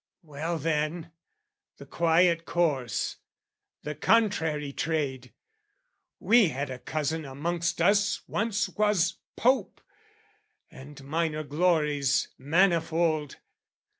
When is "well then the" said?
0.23-1.85